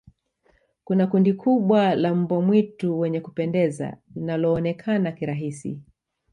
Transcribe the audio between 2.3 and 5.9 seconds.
mwitu wenye kupendeza linaloonekana kirahisi